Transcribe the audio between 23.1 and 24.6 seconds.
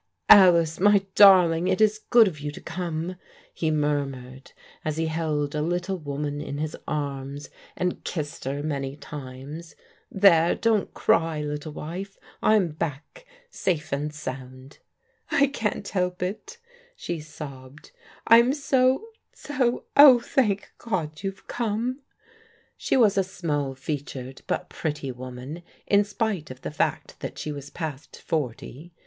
a small featured